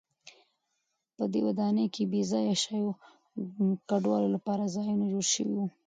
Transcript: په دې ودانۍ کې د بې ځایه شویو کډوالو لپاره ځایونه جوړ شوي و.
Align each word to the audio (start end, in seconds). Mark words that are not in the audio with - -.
په 1.15 1.23
دې 1.31 1.39
ودانۍ 1.47 1.85
کې 1.93 2.03
د 2.05 2.09
بې 2.11 2.21
ځایه 2.31 2.55
شویو 2.63 2.91
کډوالو 3.89 4.27
لپاره 4.35 4.73
ځایونه 4.75 5.05
جوړ 5.11 5.25
شوي 5.33 5.55
و. 5.57 5.63